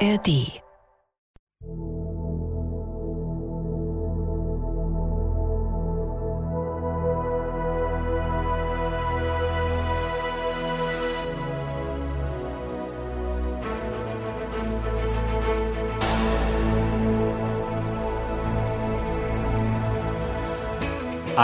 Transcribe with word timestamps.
ARD 0.00 0.65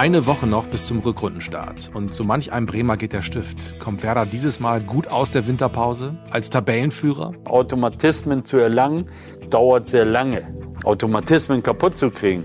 Eine 0.03 0.27
Woche 0.27 0.49
noch 0.49 0.67
bis 0.67 0.87
zum 0.87 0.99
Rückrundenstart 0.99 1.93
und 1.95 2.13
so 2.13 2.25
manch 2.25 2.51
einem 2.51 2.67
Bremer 2.67 2.97
geht 2.97 3.13
der 3.13 3.23
Stift. 3.23 3.79
Kommt 3.79 4.03
Werder 4.03 4.27
dieses 4.27 4.59
Mal 4.59 4.81
gut 4.81 5.07
aus 5.07 5.31
der 5.31 5.47
Winterpause 5.47 6.17
als 6.29 6.51
Tabellenführer? 6.51 7.31
Automatismen 7.45 8.45
zu 8.45 8.57
erlangen 8.57 9.05
dauert 9.49 9.87
sehr 9.87 10.05
lange. 10.05 10.43
Automatismen 10.83 11.63
kaputt 11.63 11.99
zu 11.99 12.11
kriegen, 12.11 12.43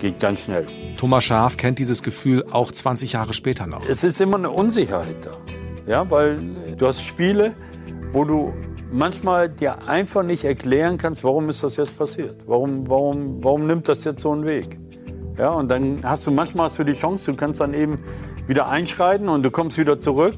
geht 0.00 0.18
ganz 0.18 0.40
schnell. 0.40 0.66
Thomas 0.96 1.22
Schaaf 1.22 1.56
kennt 1.56 1.78
dieses 1.78 2.02
Gefühl 2.02 2.46
auch 2.50 2.72
20 2.72 3.12
Jahre 3.12 3.32
später 3.32 3.68
noch. 3.68 3.86
Es 3.86 4.02
ist 4.02 4.20
immer 4.20 4.38
eine 4.38 4.50
Unsicherheit 4.50 5.24
da. 5.24 5.30
Ja, 5.86 6.10
weil 6.10 6.40
du 6.78 6.84
hast 6.84 7.04
Spiele, 7.04 7.54
wo 8.10 8.24
du 8.24 8.52
manchmal 8.92 9.48
dir 9.48 9.86
einfach 9.86 10.24
nicht 10.24 10.42
erklären 10.42 10.98
kannst, 10.98 11.22
warum 11.22 11.48
ist 11.48 11.62
das 11.62 11.76
jetzt 11.76 11.96
passiert? 11.96 12.38
Warum, 12.48 12.90
warum, 12.90 13.44
warum 13.44 13.68
nimmt 13.68 13.86
das 13.86 14.02
jetzt 14.02 14.22
so 14.22 14.32
einen 14.32 14.44
Weg? 14.46 14.81
Ja, 15.38 15.50
und 15.50 15.68
dann 15.70 16.00
hast 16.02 16.26
du 16.26 16.30
manchmal 16.30 16.66
hast 16.66 16.78
du 16.78 16.84
die 16.84 16.92
Chance, 16.92 17.30
du 17.30 17.36
kannst 17.36 17.60
dann 17.60 17.74
eben 17.74 17.98
wieder 18.46 18.68
einschreiten 18.68 19.28
und 19.28 19.42
du 19.42 19.50
kommst 19.50 19.78
wieder 19.78 19.98
zurück. 19.98 20.34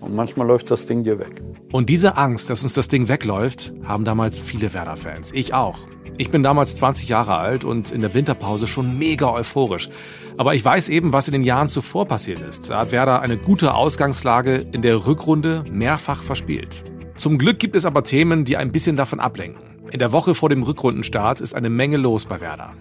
Und 0.00 0.14
manchmal 0.14 0.46
läuft 0.46 0.70
das 0.70 0.86
Ding 0.86 1.02
dir 1.02 1.18
weg. 1.18 1.42
Und 1.72 1.88
diese 1.88 2.16
Angst, 2.16 2.48
dass 2.50 2.62
uns 2.62 2.72
das 2.72 2.88
Ding 2.88 3.08
wegläuft, 3.08 3.72
haben 3.84 4.04
damals 4.04 4.40
viele 4.40 4.72
Werder-Fans. 4.72 5.32
Ich 5.32 5.52
auch. 5.52 5.78
Ich 6.16 6.30
bin 6.30 6.42
damals 6.42 6.76
20 6.76 7.08
Jahre 7.08 7.36
alt 7.36 7.64
und 7.64 7.92
in 7.92 8.00
der 8.00 8.12
Winterpause 8.12 8.66
schon 8.66 8.98
mega 8.98 9.30
euphorisch. 9.32 9.88
Aber 10.36 10.54
ich 10.54 10.64
weiß 10.64 10.88
eben, 10.88 11.12
was 11.12 11.28
in 11.28 11.32
den 11.32 11.42
Jahren 11.42 11.68
zuvor 11.68 12.06
passiert 12.06 12.40
ist. 12.40 12.70
Da 12.70 12.80
hat 12.80 12.92
Werder 12.92 13.20
eine 13.20 13.36
gute 13.36 13.74
Ausgangslage 13.74 14.66
in 14.72 14.82
der 14.82 15.06
Rückrunde 15.06 15.64
mehrfach 15.70 16.22
verspielt. 16.22 16.84
Zum 17.16 17.38
Glück 17.38 17.58
gibt 17.58 17.76
es 17.76 17.84
aber 17.84 18.02
Themen, 18.02 18.44
die 18.44 18.56
ein 18.56 18.72
bisschen 18.72 18.96
davon 18.96 19.20
ablenken. 19.20 19.62
In 19.90 19.98
der 19.98 20.12
Woche 20.12 20.34
vor 20.34 20.48
dem 20.48 20.62
Rückrundenstart 20.62 21.40
ist 21.40 21.54
eine 21.54 21.70
Menge 21.70 21.96
los 21.96 22.24
bei 22.24 22.40
Werder. 22.40 22.72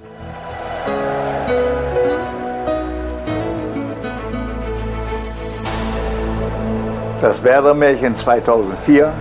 Das 7.22 7.44
Werder-Märchen 7.44 8.16
2004, 8.16 9.14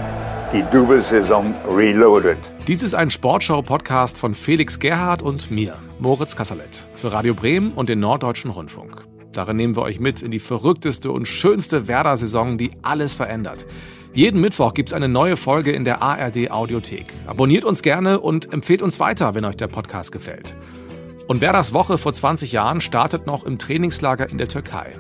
die 0.52 0.62
Double-Saison 0.70 1.52
Reloaded. 1.68 2.38
Dies 2.68 2.84
ist 2.84 2.94
ein 2.94 3.10
Sportschau-Podcast 3.10 4.18
von 4.18 4.36
Felix 4.36 4.78
Gerhardt 4.78 5.20
und 5.20 5.50
mir, 5.50 5.74
Moritz 5.98 6.36
Kasserlet, 6.36 6.86
für 6.92 7.12
Radio 7.12 7.34
Bremen 7.34 7.72
und 7.72 7.88
den 7.88 7.98
Norddeutschen 7.98 8.52
Rundfunk. 8.52 9.04
Darin 9.32 9.56
nehmen 9.56 9.74
wir 9.74 9.82
euch 9.82 9.98
mit 9.98 10.22
in 10.22 10.30
die 10.30 10.38
verrückteste 10.38 11.10
und 11.10 11.26
schönste 11.26 11.88
Werder-Saison, 11.88 12.56
die 12.56 12.70
alles 12.82 13.14
verändert. 13.14 13.66
Jeden 14.14 14.40
Mittwoch 14.40 14.74
gibt 14.74 14.90
es 14.90 14.92
eine 14.92 15.08
neue 15.08 15.36
Folge 15.36 15.72
in 15.72 15.84
der 15.84 16.00
ARD 16.00 16.52
Audiothek. 16.52 17.12
Abonniert 17.26 17.64
uns 17.64 17.82
gerne 17.82 18.20
und 18.20 18.52
empfehlt 18.52 18.82
uns 18.82 19.00
weiter, 19.00 19.34
wenn 19.34 19.44
euch 19.44 19.56
der 19.56 19.66
Podcast 19.66 20.12
gefällt. 20.12 20.54
Und 21.26 21.40
Werders 21.40 21.72
Woche 21.72 21.98
vor 21.98 22.12
20 22.12 22.52
Jahren 22.52 22.80
startet 22.80 23.26
noch 23.26 23.42
im 23.42 23.58
Trainingslager 23.58 24.30
in 24.30 24.38
der 24.38 24.46
Türkei 24.46 24.94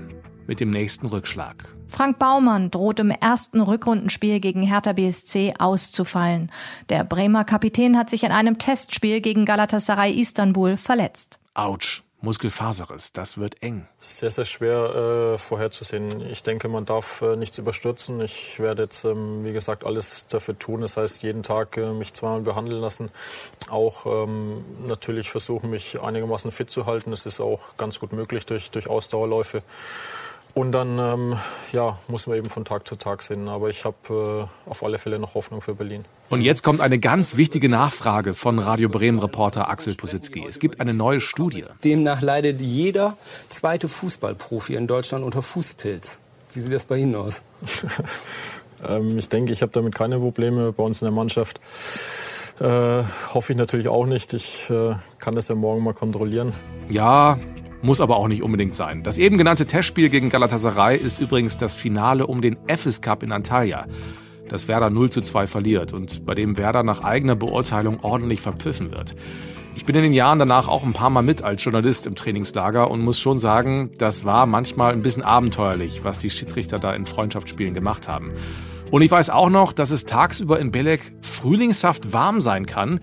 mit 0.48 0.58
dem 0.58 0.70
nächsten 0.70 1.06
Rückschlag. 1.06 1.77
Frank 1.88 2.18
Baumann 2.18 2.70
droht 2.70 3.00
im 3.00 3.10
ersten 3.10 3.60
Rückrundenspiel 3.60 4.40
gegen 4.40 4.62
Hertha 4.62 4.92
BSC 4.92 5.54
auszufallen. 5.58 6.52
Der 6.90 7.04
Bremer 7.04 7.44
Kapitän 7.44 7.96
hat 7.96 8.10
sich 8.10 8.24
in 8.24 8.32
einem 8.32 8.58
Testspiel 8.58 9.20
gegen 9.20 9.44
Galatasaray 9.44 10.12
Istanbul 10.12 10.76
verletzt. 10.76 11.40
Autsch. 11.54 12.02
Muskelfaserriss, 12.20 13.12
das 13.12 13.38
wird 13.38 13.62
eng. 13.62 13.86
Sehr, 14.00 14.32
sehr 14.32 14.44
schwer 14.44 15.34
äh, 15.34 15.38
vorherzusehen. 15.38 16.20
Ich 16.28 16.42
denke, 16.42 16.68
man 16.68 16.84
darf 16.84 17.22
äh, 17.22 17.36
nichts 17.36 17.58
überstürzen. 17.58 18.20
Ich 18.20 18.58
werde 18.58 18.82
jetzt, 18.82 19.04
ähm, 19.04 19.44
wie 19.44 19.52
gesagt, 19.52 19.86
alles 19.86 20.26
dafür 20.26 20.58
tun. 20.58 20.80
Das 20.80 20.96
heißt, 20.96 21.22
jeden 21.22 21.44
Tag 21.44 21.76
äh, 21.76 21.92
mich 21.92 22.14
zweimal 22.14 22.40
behandeln 22.40 22.80
lassen. 22.80 23.12
Auch 23.68 24.04
ähm, 24.06 24.64
natürlich 24.84 25.30
versuchen, 25.30 25.70
mich 25.70 26.00
einigermaßen 26.00 26.50
fit 26.50 26.70
zu 26.70 26.86
halten. 26.86 27.12
Das 27.12 27.24
ist 27.24 27.40
auch 27.40 27.76
ganz 27.76 28.00
gut 28.00 28.12
möglich 28.12 28.46
durch, 28.46 28.72
durch 28.72 28.88
Ausdauerläufe. 28.88 29.62
Und 30.54 30.72
dann 30.72 30.98
ähm, 30.98 31.36
ja, 31.72 31.98
muss 32.08 32.26
man 32.26 32.36
eben 32.36 32.48
von 32.48 32.64
Tag 32.64 32.88
zu 32.88 32.96
Tag 32.96 33.22
sehen. 33.22 33.48
Aber 33.48 33.68
ich 33.68 33.84
habe 33.84 34.48
äh, 34.66 34.70
auf 34.70 34.82
alle 34.82 34.98
Fälle 34.98 35.18
noch 35.18 35.34
Hoffnung 35.34 35.60
für 35.60 35.74
Berlin. 35.74 36.04
Und 36.30 36.42
jetzt 36.42 36.62
kommt 36.62 36.80
eine 36.80 36.98
ganz 36.98 37.36
wichtige 37.36 37.68
Nachfrage 37.68 38.34
von 38.34 38.58
Radio 38.58 38.88
Bremen-Reporter 38.88 39.68
Axel 39.68 39.94
Positzky. 39.94 40.44
Es 40.48 40.58
gibt 40.58 40.80
eine 40.80 40.94
neue 40.94 41.20
Studie. 41.20 41.64
Demnach 41.84 42.20
leidet 42.20 42.60
jeder 42.60 43.16
zweite 43.48 43.88
Fußballprofi 43.88 44.74
in 44.74 44.86
Deutschland 44.86 45.24
unter 45.24 45.42
Fußpilz. 45.42 46.18
Wie 46.52 46.60
sieht 46.60 46.72
das 46.72 46.86
bei 46.86 46.96
Ihnen 46.96 47.14
aus? 47.14 47.42
ähm, 48.86 49.16
ich 49.18 49.28
denke, 49.28 49.52
ich 49.52 49.62
habe 49.62 49.72
damit 49.72 49.94
keine 49.94 50.18
Probleme 50.18 50.72
bei 50.72 50.82
uns 50.82 51.00
in 51.00 51.06
der 51.06 51.14
Mannschaft. 51.14 51.60
Äh, 52.60 53.04
hoffe 53.34 53.52
ich 53.52 53.56
natürlich 53.56 53.88
auch 53.88 54.06
nicht. 54.06 54.34
Ich 54.34 54.68
äh, 54.70 54.96
kann 55.18 55.34
das 55.36 55.48
ja 55.48 55.54
morgen 55.54 55.84
mal 55.84 55.94
kontrollieren. 55.94 56.52
Ja, 56.88 57.38
muss 57.82 58.00
aber 58.00 58.16
auch 58.16 58.28
nicht 58.28 58.42
unbedingt 58.42 58.74
sein. 58.74 59.02
Das 59.02 59.18
eben 59.18 59.38
genannte 59.38 59.66
Testspiel 59.66 60.08
gegen 60.08 60.30
Galatasaray 60.30 60.96
ist 60.96 61.20
übrigens 61.20 61.56
das 61.56 61.74
Finale 61.74 62.26
um 62.26 62.40
den 62.40 62.56
FS 62.66 63.00
Cup 63.00 63.22
in 63.22 63.32
Antalya, 63.32 63.86
das 64.48 64.68
Werder 64.68 64.90
0 64.90 65.10
zu 65.10 65.20
2 65.20 65.46
verliert 65.46 65.92
und 65.92 66.24
bei 66.26 66.34
dem 66.34 66.56
Werder 66.56 66.82
nach 66.82 67.02
eigener 67.02 67.36
Beurteilung 67.36 68.00
ordentlich 68.02 68.40
verpfiffen 68.40 68.90
wird. 68.90 69.14
Ich 69.74 69.84
bin 69.84 69.94
in 69.94 70.02
den 70.02 70.12
Jahren 70.12 70.40
danach 70.40 70.66
auch 70.66 70.82
ein 70.82 70.92
paar 70.92 71.08
Mal 71.08 71.22
mit 71.22 71.42
als 71.42 71.62
Journalist 71.62 72.06
im 72.06 72.16
Trainingslager 72.16 72.90
und 72.90 73.00
muss 73.00 73.20
schon 73.20 73.38
sagen, 73.38 73.92
das 73.98 74.24
war 74.24 74.44
manchmal 74.46 74.92
ein 74.92 75.02
bisschen 75.02 75.22
abenteuerlich, 75.22 76.02
was 76.02 76.18
die 76.18 76.30
Schiedsrichter 76.30 76.80
da 76.80 76.92
in 76.94 77.06
Freundschaftsspielen 77.06 77.74
gemacht 77.74 78.08
haben. 78.08 78.32
Und 78.90 79.02
ich 79.02 79.10
weiß 79.10 79.30
auch 79.30 79.50
noch, 79.50 79.72
dass 79.72 79.92
es 79.92 80.04
tagsüber 80.04 80.58
in 80.58 80.72
Belek 80.72 81.12
frühlingshaft 81.20 82.12
warm 82.12 82.40
sein 82.40 82.66
kann, 82.66 82.98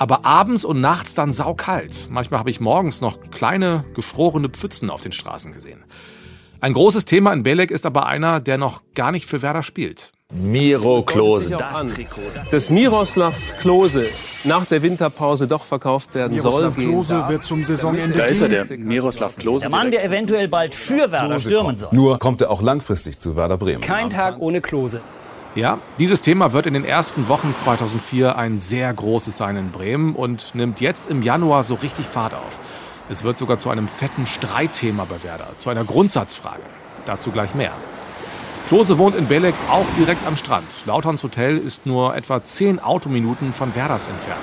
aber 0.00 0.24
abends 0.24 0.64
und 0.64 0.80
nachts 0.80 1.14
dann 1.14 1.32
saukalt. 1.34 2.08
Manchmal 2.10 2.40
habe 2.40 2.48
ich 2.48 2.58
morgens 2.58 3.02
noch 3.02 3.18
kleine, 3.30 3.84
gefrorene 3.94 4.48
Pfützen 4.48 4.88
auf 4.88 5.02
den 5.02 5.12
Straßen 5.12 5.52
gesehen. 5.52 5.84
Ein 6.62 6.72
großes 6.72 7.04
Thema 7.04 7.34
in 7.34 7.42
Belek 7.42 7.70
ist 7.70 7.84
aber 7.84 8.06
einer, 8.06 8.40
der 8.40 8.56
noch 8.56 8.82
gar 8.94 9.12
nicht 9.12 9.26
für 9.26 9.42
Werder 9.42 9.62
spielt. 9.62 10.12
Miro 10.32 11.02
Klose, 11.02 11.50
das 11.50 11.92
Trikot. 11.92 12.22
Dass 12.50 12.70
Miroslav 12.70 13.56
Klose 13.58 14.08
nach 14.44 14.64
der 14.64 14.80
Winterpause 14.82 15.46
doch 15.46 15.64
verkauft 15.64 16.14
werden 16.14 16.34
Miroslav 16.34 16.74
soll. 16.74 16.84
Klose 16.84 17.28
wird 17.28 17.44
zum 17.44 17.62
Saisonende 17.62 18.16
Da 18.16 18.24
ist 18.24 18.40
er, 18.40 18.48
der 18.48 18.78
Miroslav 18.78 19.36
Klose. 19.36 19.68
Der 19.68 19.70
Mann, 19.70 19.90
der 19.90 20.02
eventuell 20.02 20.48
bald 20.48 20.74
für 20.74 21.10
Werder 21.10 21.26
Klose 21.26 21.50
stürmen 21.50 21.76
soll. 21.76 21.88
Nur 21.92 22.18
kommt 22.18 22.40
er 22.40 22.50
auch 22.50 22.62
langfristig 22.62 23.18
zu 23.18 23.36
Werder 23.36 23.58
Bremen. 23.58 23.82
Kein 23.82 24.08
Tag 24.08 24.36
ohne 24.38 24.62
Klose. 24.62 25.02
Ja, 25.56 25.78
dieses 25.98 26.20
Thema 26.20 26.52
wird 26.52 26.66
in 26.66 26.74
den 26.74 26.84
ersten 26.84 27.26
Wochen 27.26 27.56
2004 27.56 28.36
ein 28.36 28.60
sehr 28.60 28.92
großes 28.94 29.36
sein 29.36 29.56
in 29.56 29.72
Bremen 29.72 30.14
und 30.14 30.54
nimmt 30.54 30.80
jetzt 30.80 31.10
im 31.10 31.22
Januar 31.22 31.64
so 31.64 31.74
richtig 31.74 32.06
Fahrt 32.06 32.34
auf. 32.34 32.60
Es 33.08 33.24
wird 33.24 33.36
sogar 33.36 33.58
zu 33.58 33.68
einem 33.68 33.88
fetten 33.88 34.28
Streitthema 34.28 35.06
bei 35.10 35.24
Werder, 35.24 35.48
zu 35.58 35.68
einer 35.68 35.82
Grundsatzfrage. 35.82 36.62
Dazu 37.04 37.32
gleich 37.32 37.56
mehr. 37.56 37.72
Klose 38.68 38.98
wohnt 38.98 39.16
in 39.16 39.26
Belek 39.26 39.56
auch 39.68 39.86
direkt 39.98 40.24
am 40.24 40.36
Strand. 40.36 40.68
Lauterns 40.86 41.24
Hotel 41.24 41.58
ist 41.58 41.84
nur 41.84 42.14
etwa 42.14 42.44
10 42.44 42.78
Autominuten 42.78 43.52
von 43.52 43.74
Werders 43.74 44.06
entfernt. 44.06 44.38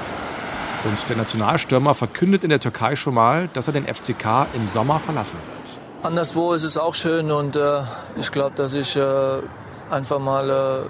Und 0.84 0.98
der 1.08 1.16
Nationalstürmer 1.16 1.96
verkündet 1.96 2.44
in 2.44 2.50
der 2.50 2.60
Türkei 2.60 2.98
schon 2.98 3.14
mal, 3.14 3.48
dass 3.54 3.68
er 3.68 3.74
den 3.74 3.86
FCK 3.86 4.48
im 4.54 4.68
Sommer 4.68 5.00
verlassen 5.00 5.38
wird. 5.38 5.80
Anderswo 6.04 6.52
ist 6.52 6.64
es 6.64 6.78
auch 6.78 6.94
schön 6.94 7.32
und 7.32 7.56
äh, 7.56 7.80
ich 8.20 8.30
glaube, 8.30 8.58
dass 8.58 8.74
ich 8.74 8.98
äh, 8.98 9.40
einfach 9.90 10.20
mal 10.20 10.50
äh, 10.50 10.90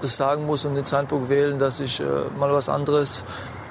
das 0.00 0.16
sagen 0.16 0.46
muss 0.46 0.64
und 0.64 0.74
den 0.74 0.84
Zeitpunkt 0.84 1.28
wählen, 1.28 1.58
dass 1.58 1.80
ich 1.80 2.00
äh, 2.00 2.04
mal 2.38 2.52
was 2.52 2.68
anderes, 2.68 3.24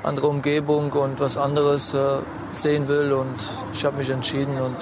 andere 0.04 0.28
Umgebung 0.28 0.92
und 0.92 1.19
was 1.19 1.38
anderes 1.38 1.94
äh, 1.94 2.19
sehen 2.54 2.88
will 2.88 3.13
und 3.13 3.36
ich 3.74 3.84
habe 3.86 3.98
mich 3.98 4.10
entschieden 4.10 4.60
und 4.62 4.75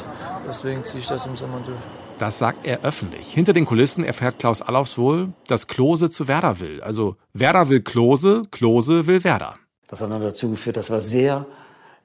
deswegen 0.47 0.83
ziehe 0.83 1.01
ich 1.01 1.07
das 1.07 1.25
im 1.25 1.35
Sommer 1.35 1.61
durch. 1.65 1.77
Das 2.19 2.39
sagt 2.39 2.65
er 2.65 2.83
öffentlich. 2.83 3.31
Hinter 3.31 3.53
den 3.53 3.65
Kulissen 3.65 4.03
erfährt 4.03 4.39
Klaus 4.39 4.63
Allofs 4.63 4.97
wohl, 4.97 5.33
dass 5.47 5.67
Klose 5.67 6.09
zu 6.09 6.27
Werder 6.27 6.59
will. 6.59 6.81
Also 6.81 7.15
Werder 7.33 7.69
will 7.69 7.81
Klose, 7.81 8.41
Klose 8.49 9.05
will 9.05 9.23
Werder. 9.23 9.55
Das 9.87 10.01
hat 10.01 10.09
dann 10.09 10.21
dazu 10.21 10.49
geführt, 10.49 10.77
dass 10.77 10.89
wir 10.89 10.99
sehr, 10.99 11.45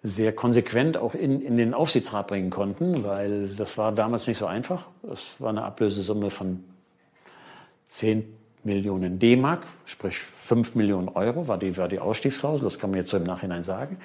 sehr 0.02 0.34
konsequent 0.34 0.98
auch 0.98 1.14
in, 1.14 1.40
in 1.40 1.56
den 1.56 1.72
Aufsichtsrat 1.72 2.28
bringen 2.28 2.50
konnten, 2.50 3.04
weil 3.04 3.48
das 3.56 3.78
war 3.78 3.90
damals 3.92 4.26
nicht 4.26 4.36
so 4.36 4.46
einfach. 4.46 4.88
Das 5.02 5.28
war 5.38 5.48
eine 5.48 5.64
Ablösesumme 5.64 6.28
von 6.28 6.62
10 7.92 8.24
Millionen 8.64 9.18
D-Mark, 9.18 9.64
sprich 9.84 10.18
5 10.18 10.76
Millionen 10.76 11.08
Euro 11.08 11.46
war 11.46 11.58
die, 11.58 11.76
war 11.76 11.88
die 11.88 11.98
Ausstiegsklausel, 11.98 12.64
das 12.64 12.78
kann 12.78 12.90
man 12.90 12.98
jetzt 12.98 13.10
so 13.10 13.16
im 13.16 13.24
Nachhinein 13.24 13.62
sagen. 13.62 13.98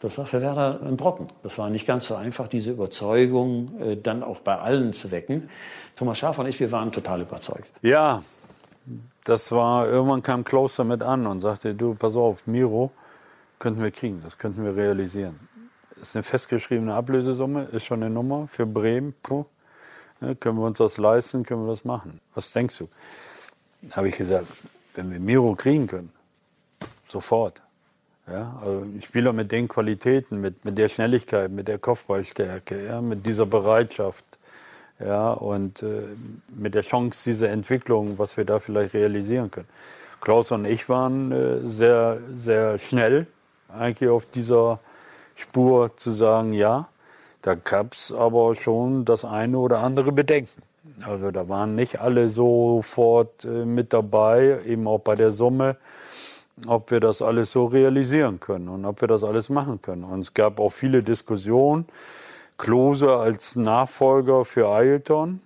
Das 0.00 0.16
war 0.16 0.24
für 0.24 0.40
Werder 0.40 0.80
ein 0.82 0.96
Brocken. 0.96 1.28
Das 1.42 1.58
war 1.58 1.68
nicht 1.68 1.86
ganz 1.86 2.06
so 2.06 2.14
einfach, 2.14 2.48
diese 2.48 2.70
Überzeugung 2.70 3.80
äh, 3.80 3.96
dann 3.96 4.22
auch 4.22 4.40
bei 4.40 4.56
allen 4.56 4.92
zu 4.92 5.10
wecken. 5.10 5.50
Thomas 5.94 6.18
Schaaf 6.18 6.38
und 6.38 6.46
ich, 6.46 6.58
wir 6.58 6.72
waren 6.72 6.90
total 6.90 7.20
überzeugt. 7.22 7.68
Ja, 7.82 8.22
das 9.24 9.52
war, 9.52 9.88
irgendwann 9.88 10.22
kam 10.22 10.44
Klaus 10.44 10.76
damit 10.76 11.02
an 11.02 11.26
und 11.26 11.40
sagte, 11.40 11.74
du, 11.74 11.94
pass 11.94 12.16
auf, 12.16 12.46
Miro 12.46 12.92
könnten 13.58 13.82
wir 13.82 13.90
kriegen, 13.90 14.22
das 14.22 14.38
könnten 14.38 14.64
wir 14.64 14.74
realisieren. 14.74 15.48
Ist 16.00 16.16
eine 16.16 16.22
festgeschriebene 16.22 16.94
Ablösesumme, 16.94 17.64
ist 17.72 17.84
schon 17.84 18.02
eine 18.02 18.12
Nummer 18.12 18.46
für 18.46 18.64
Bremen. 18.64 19.14
Puh. 19.22 19.44
Können 20.40 20.58
wir 20.58 20.66
uns 20.66 20.78
das 20.78 20.96
leisten, 20.96 21.44
können 21.44 21.66
wir 21.66 21.70
das 21.70 21.84
machen. 21.84 22.20
Was 22.34 22.52
denkst 22.52 22.78
du? 22.78 22.88
Habe 23.92 24.08
ich 24.08 24.16
gesagt, 24.16 24.46
wenn 24.94 25.10
wir 25.10 25.20
Miro 25.20 25.54
kriegen 25.54 25.86
können, 25.86 26.10
sofort. 27.08 27.60
Ja, 28.26 28.58
also 28.60 28.80
ein 28.80 29.02
Spieler 29.02 29.32
mit 29.34 29.52
den 29.52 29.68
Qualitäten, 29.68 30.40
mit, 30.40 30.64
mit 30.64 30.78
der 30.78 30.88
Schnelligkeit, 30.88 31.50
mit 31.50 31.68
der 31.68 31.78
Kopfballstärke, 31.78 32.86
ja, 32.86 33.00
mit 33.02 33.26
dieser 33.26 33.44
Bereitschaft, 33.44 34.24
ja, 34.98 35.32
und 35.32 35.82
äh, 35.82 36.02
mit 36.48 36.74
der 36.74 36.82
Chance 36.82 37.30
dieser 37.30 37.50
Entwicklung, 37.50 38.18
was 38.18 38.36
wir 38.36 38.44
da 38.44 38.60
vielleicht 38.60 38.94
realisieren 38.94 39.50
können. 39.50 39.68
Klaus 40.20 40.52
und 40.52 40.64
ich 40.64 40.88
waren 40.88 41.32
äh, 41.32 41.68
sehr, 41.68 42.18
sehr 42.34 42.78
schnell 42.78 43.26
eigentlich 43.68 44.08
auf 44.08 44.24
dieser 44.26 44.80
Spur 45.34 45.94
zu 45.96 46.12
sagen, 46.12 46.54
ja, 46.54 46.88
da 47.42 47.54
gab 47.54 47.92
es 47.92 48.10
aber 48.10 48.54
schon 48.54 49.04
das 49.04 49.26
eine 49.26 49.58
oder 49.58 49.80
andere 49.80 50.12
Bedenken. 50.12 50.62
Also 51.02 51.30
da 51.30 51.48
waren 51.48 51.74
nicht 51.74 52.00
alle 52.00 52.28
sofort 52.28 53.44
äh, 53.44 53.64
mit 53.64 53.92
dabei, 53.92 54.60
eben 54.66 54.86
auch 54.86 55.00
bei 55.00 55.14
der 55.14 55.32
Summe, 55.32 55.76
ob 56.66 56.90
wir 56.90 57.00
das 57.00 57.20
alles 57.20 57.50
so 57.50 57.66
realisieren 57.66 58.38
können 58.38 58.68
und 58.68 58.84
ob 58.84 59.00
wir 59.00 59.08
das 59.08 59.24
alles 59.24 59.48
machen 59.48 59.82
können. 59.82 60.04
Und 60.04 60.20
es 60.20 60.34
gab 60.34 60.60
auch 60.60 60.70
viele 60.70 61.02
Diskussionen 61.02 61.86
Klose 62.56 63.16
als 63.16 63.56
Nachfolger 63.56 64.44
für 64.44 64.68
Ailton. 64.68 65.40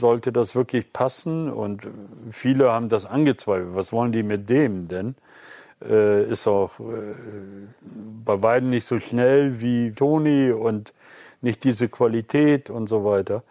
Sollte 0.00 0.32
das 0.32 0.54
wirklich 0.54 0.92
passen? 0.92 1.50
Und 1.50 1.86
viele 2.30 2.72
haben 2.72 2.88
das 2.88 3.04
angezweifelt. 3.04 3.74
Was 3.74 3.92
wollen 3.92 4.12
die 4.12 4.22
mit 4.22 4.48
dem 4.48 4.88
denn? 4.88 5.14
Äh, 5.86 6.24
ist 6.30 6.46
auch 6.46 6.80
äh, 6.80 7.14
bei 8.24 8.36
beiden 8.36 8.70
nicht 8.70 8.86
so 8.86 8.98
schnell 9.00 9.60
wie 9.60 9.92
Toni 9.92 10.52
und 10.52 10.94
nicht 11.42 11.64
diese 11.64 11.90
Qualität 11.90 12.70
und 12.70 12.88
so 12.88 13.04
weiter 13.04 13.42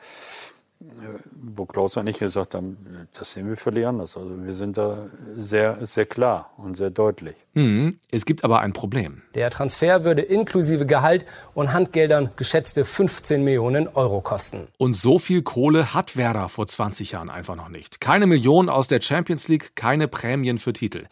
wo 1.34 1.66
Klaus 1.66 1.98
und 1.98 2.08
ich 2.08 2.20
gesagt 2.20 2.56
haben, 2.56 2.78
das 3.14 3.34
sehen 3.34 3.48
wir 3.48 3.58
völlig 3.58 3.86
anders. 3.86 4.18
Also 4.18 4.46
wir 4.46 4.54
sind 4.54 4.78
da 4.78 5.08
sehr, 5.36 5.86
sehr 5.86 6.06
klar 6.06 6.52
und 6.58 6.76
sehr 6.76 6.90
deutlich. 6.90 7.36
Mhm. 7.54 8.00
Es 8.12 8.26
gibt 8.26 8.44
aber 8.44 8.60
ein 8.62 8.74
Problem. 8.74 9.22
Der 9.36 9.50
Transfer 9.50 10.04
würde 10.04 10.22
inklusive 10.22 10.86
Gehalt 10.86 11.26
und 11.54 11.74
Handgeldern 11.74 12.32
geschätzte 12.36 12.86
15 12.86 13.44
Millionen 13.44 13.88
Euro 13.88 14.22
kosten. 14.22 14.68
Und 14.78 14.96
so 14.96 15.20
viel 15.20 15.42
Kohle 15.42 15.94
hat 15.94 16.18
Werder 16.18 16.50
vor 16.50 16.68
20 16.68 17.12
Jahren 17.12 17.30
einfach 17.30 17.56
noch 17.56 17.70
nicht. 17.70 18.02
Keine 18.02 18.28
Millionen 18.28 18.70
aus 18.70 18.88
der 18.88 19.02
Champions 19.02 19.48
League, 19.48 19.76
keine 19.76 20.08
Prämien 20.08 20.58
für 20.58 20.74
Titel. 20.74 21.06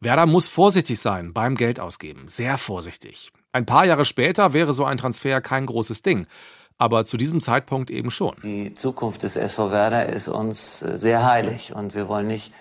Werder 0.00 0.26
muss 0.26 0.48
vorsichtig 0.48 0.98
sein 1.00 1.32
beim 1.32 1.56
Geldausgeben. 1.56 2.28
Sehr 2.28 2.58
vorsichtig. 2.58 3.32
Ein 3.52 3.66
paar 3.66 3.86
Jahre 3.86 4.04
später 4.04 4.52
wäre 4.52 4.72
so 4.72 4.84
ein 4.84 4.98
Transfer 4.98 5.40
kein 5.40 5.66
großes 5.66 6.02
Ding 6.02 6.26
aber 6.78 7.04
zu 7.04 7.16
diesem 7.16 7.40
Zeitpunkt 7.40 7.90
eben 7.90 8.10
schon. 8.10 8.36
Die 8.42 8.74
Zukunft 8.74 9.22
des 9.22 9.36
SV 9.36 9.70
Werder 9.70 10.06
ist 10.06 10.28
uns 10.28 10.82
äh, 10.82 10.98
sehr 10.98 11.24
heilig 11.24 11.74
und 11.74 11.94
wir 11.94 12.08
wollen 12.08 12.26
nicht 12.26 12.52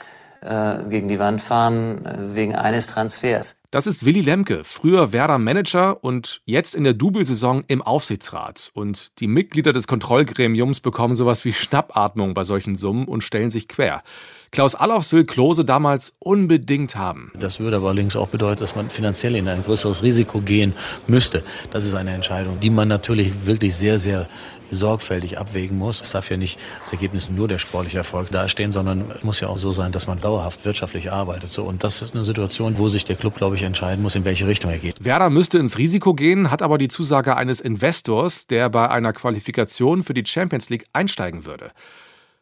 äh, 0.44 0.90
gegen 0.90 1.08
die 1.08 1.20
Wand 1.20 1.42
fahren 1.42 2.06
äh, 2.06 2.36
wegen 2.36 2.56
eines 2.56 2.88
Transfers. 2.88 3.56
Das 3.74 3.88
ist 3.88 4.06
Willy 4.06 4.22
Lemke, 4.22 4.64
früher 4.64 5.14
Werder 5.14 5.40
Manager 5.40 6.04
und 6.04 6.42
jetzt 6.46 6.76
in 6.76 6.84
der 6.84 6.94
Double-Saison 6.94 7.64
im 7.68 7.82
Aufsichtsrat. 7.82 8.70
Und 8.76 9.20
die 9.20 9.26
Mitglieder 9.26 9.74
des 9.74 9.88
Kontrollgremiums 9.88 10.80
bekommen 10.80 11.16
sowas 11.16 11.44
wie 11.44 11.54
Schnappatmung 11.54 12.36
bei 12.36 12.44
solchen 12.44 12.76
Summen 12.76 13.06
und 13.06 13.24
stellen 13.24 13.50
sich 13.50 13.68
quer. 13.68 14.04
Klaus 14.52 14.76
Allofs 14.76 15.12
will 15.12 15.26
Klose 15.26 15.66
damals 15.66 16.16
unbedingt 16.20 16.96
haben. 16.96 17.32
Das 17.40 17.60
würde 17.60 17.78
aber 17.78 17.88
allerdings 17.88 18.16
auch 18.16 18.28
bedeuten, 18.28 18.60
dass 18.60 18.76
man 18.76 18.92
finanziell 18.92 19.36
in 19.36 19.48
ein 19.48 19.64
größeres 19.64 20.04
Risiko 20.04 20.42
gehen 20.42 20.74
müsste. 21.08 21.42
Das 21.72 21.84
ist 21.84 21.96
eine 21.96 22.12
Entscheidung, 22.12 22.60
die 22.60 22.70
man 22.70 22.88
natürlich 22.88 23.48
wirklich 23.48 23.76
sehr, 23.76 23.98
sehr 23.98 24.30
sorgfältig 24.74 25.38
abwägen 25.38 25.78
muss. 25.78 26.02
Es 26.02 26.12
darf 26.12 26.30
ja 26.30 26.38
nicht 26.38 26.60
als 26.82 26.92
Ergebnis 26.92 27.30
nur 27.30 27.48
der 27.48 27.60
sportliche 27.60 27.98
Erfolg 27.98 28.32
dastehen, 28.32 28.72
sondern 28.72 29.12
es 29.16 29.24
muss 29.24 29.40
ja 29.40 29.48
auch 29.48 29.58
so 29.58 29.72
sein, 29.72 29.92
dass 29.92 30.08
man 30.08 30.20
dauerhaft 30.20 30.66
wirtschaftlich 30.66 31.12
arbeitet. 31.12 31.54
So, 31.54 31.64
und 31.64 31.84
das 31.84 32.02
ist 32.02 32.16
eine 32.16 32.24
Situation, 32.24 32.78
wo 32.78 32.90
sich 32.90 33.06
der 33.06 33.16
Club, 33.16 33.36
glaube 33.36 33.56
ich, 33.56 33.64
entscheiden 33.64 34.02
muss, 34.02 34.16
in 34.16 34.26
welche 34.26 34.48
Richtung 34.48 34.72
er 34.72 34.80
geht. 34.80 35.04
Werder 35.04 35.30
müsste 35.30 35.58
ins 35.58 35.78
Risiko 35.78 36.14
gehen, 36.14 36.52
hat 36.52 36.62
aber 36.62 36.78
die 36.78 36.88
Zusage 36.88 37.38
eines 37.38 37.62
Investors, 37.62 38.48
der 38.48 38.70
bei 38.70 38.90
einer 38.90 39.14
Qualifikation 39.14 40.04
für 40.04 40.14
die 40.14 40.26
Champions 40.26 40.70
League 40.70 40.86
einsteigen 40.94 41.46
würde. 41.46 41.72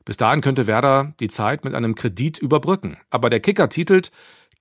Bis 0.06 0.18
dahin 0.18 0.42
könnte 0.42 0.68
Werder 0.68 1.14
die 1.20 1.30
Zeit 1.30 1.64
mit 1.64 1.76
einem 1.76 1.96
Kredit 1.96 2.38
überbrücken. 2.38 2.98
Aber 3.10 3.30
der 3.30 3.40
Kicker 3.40 3.70
titelt 3.70 4.12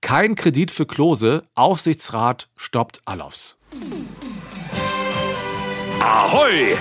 Kein 0.01 0.35
Kredit 0.35 0.71
für 0.71 0.85
Klose, 0.85 1.43
Aufsichtsrat 1.55 2.49
stoppt 2.55 3.01
Alofs. 3.05 3.57
Ahoi! 5.99 6.77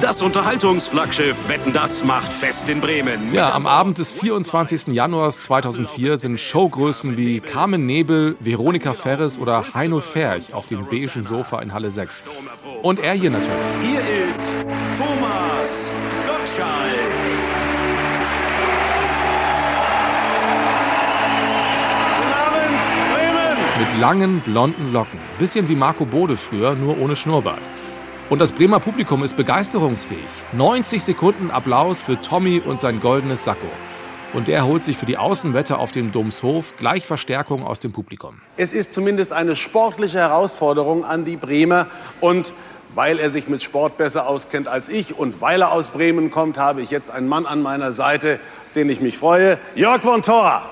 Das 0.00 0.20
Unterhaltungsflaggschiff 0.20 1.48
Wetten 1.48 1.72
das 1.72 2.04
macht 2.04 2.32
fest 2.32 2.68
in 2.68 2.80
Bremen. 2.80 3.32
Ja, 3.32 3.52
am 3.52 3.66
Abend 3.66 3.98
des 3.98 4.10
24. 4.10 4.88
Januars 4.88 5.42
2004 5.42 6.18
sind 6.18 6.40
Showgrößen 6.40 7.16
wie 7.16 7.40
Carmen 7.40 7.86
Nebel, 7.86 8.36
Veronika 8.40 8.94
Ferres 8.94 9.38
oder 9.38 9.64
Heino 9.74 10.00
Ferch 10.00 10.54
auf 10.54 10.66
dem 10.66 10.86
beigen 10.86 11.24
Sofa 11.24 11.60
in 11.60 11.72
Halle 11.72 11.90
6. 11.90 12.24
Und 12.82 12.98
er 12.98 13.12
hier 13.12 13.30
natürlich. 13.30 13.52
Hier 13.82 14.00
ist 14.28 14.40
Thomas 14.98 15.92
Gottschalk. 16.26 16.92
Mit 23.78 24.00
langen, 24.00 24.40
blonden 24.40 24.92
Locken. 24.92 25.18
Bisschen 25.38 25.68
wie 25.68 25.74
Marco 25.74 26.04
Bode 26.04 26.36
früher, 26.36 26.74
nur 26.74 27.00
ohne 27.00 27.16
Schnurrbart. 27.16 27.62
Und 28.32 28.38
das 28.38 28.52
Bremer 28.52 28.80
Publikum 28.80 29.22
ist 29.24 29.36
begeisterungsfähig. 29.36 30.24
90 30.54 31.04
Sekunden 31.04 31.50
Applaus 31.50 32.00
für 32.00 32.18
Tommy 32.18 32.62
und 32.64 32.80
sein 32.80 32.98
goldenes 32.98 33.44
Sakko. 33.44 33.66
Und 34.32 34.48
er 34.48 34.64
holt 34.64 34.82
sich 34.84 34.96
für 34.96 35.04
die 35.04 35.18
Außenwette 35.18 35.76
auf 35.76 35.92
dem 35.92 36.12
Domshof 36.12 36.72
gleich 36.78 37.04
Verstärkung 37.04 37.62
aus 37.62 37.80
dem 37.80 37.92
Publikum. 37.92 38.40
Es 38.56 38.72
ist 38.72 38.94
zumindest 38.94 39.34
eine 39.34 39.54
sportliche 39.54 40.16
Herausforderung 40.16 41.04
an 41.04 41.26
die 41.26 41.36
Bremer. 41.36 41.88
Und 42.20 42.54
weil 42.94 43.18
er 43.18 43.28
sich 43.28 43.48
mit 43.48 43.62
Sport 43.62 43.98
besser 43.98 44.26
auskennt 44.26 44.66
als 44.66 44.88
ich 44.88 45.18
und 45.18 45.42
weil 45.42 45.60
er 45.60 45.70
aus 45.70 45.90
Bremen 45.90 46.30
kommt, 46.30 46.56
habe 46.56 46.80
ich 46.80 46.90
jetzt 46.90 47.10
einen 47.10 47.28
Mann 47.28 47.44
an 47.44 47.60
meiner 47.60 47.92
Seite, 47.92 48.40
den 48.74 48.88
ich 48.88 49.02
mich 49.02 49.18
freue. 49.18 49.58
Jörg 49.74 50.00
von 50.00 50.22
Thor. 50.22 50.62